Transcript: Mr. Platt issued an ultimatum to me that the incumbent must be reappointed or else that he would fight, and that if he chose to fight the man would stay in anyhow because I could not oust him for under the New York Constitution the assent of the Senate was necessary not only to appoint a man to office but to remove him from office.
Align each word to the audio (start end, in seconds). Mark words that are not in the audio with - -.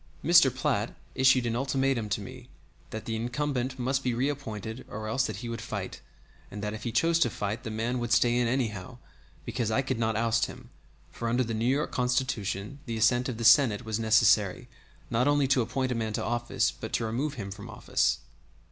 Mr. 0.25 0.51
Platt 0.51 0.95
issued 1.13 1.45
an 1.45 1.55
ultimatum 1.55 2.09
to 2.09 2.21
me 2.21 2.49
that 2.89 3.05
the 3.05 3.15
incumbent 3.15 3.77
must 3.77 4.03
be 4.03 4.15
reappointed 4.15 4.83
or 4.89 5.07
else 5.07 5.27
that 5.27 5.35
he 5.37 5.47
would 5.47 5.61
fight, 5.61 6.01
and 6.49 6.63
that 6.63 6.73
if 6.73 6.85
he 6.85 6.91
chose 6.91 7.19
to 7.19 7.29
fight 7.29 7.61
the 7.63 7.69
man 7.69 7.99
would 7.99 8.11
stay 8.11 8.35
in 8.35 8.47
anyhow 8.47 8.97
because 9.45 9.69
I 9.69 9.83
could 9.83 9.99
not 9.99 10.15
oust 10.15 10.47
him 10.47 10.71
for 11.11 11.29
under 11.29 11.43
the 11.43 11.53
New 11.53 11.65
York 11.67 11.91
Constitution 11.91 12.79
the 12.87 12.97
assent 12.97 13.29
of 13.29 13.37
the 13.37 13.43
Senate 13.45 13.85
was 13.85 13.99
necessary 13.99 14.67
not 15.11 15.27
only 15.27 15.47
to 15.49 15.61
appoint 15.61 15.91
a 15.91 15.93
man 15.93 16.13
to 16.13 16.23
office 16.23 16.71
but 16.71 16.93
to 16.93 17.05
remove 17.05 17.35
him 17.35 17.51
from 17.51 17.69
office. 17.69 18.21